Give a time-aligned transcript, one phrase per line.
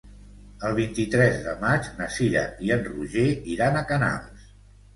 [0.69, 4.53] El vint-i-tres de maig na Cira i en Roger iran a Canals.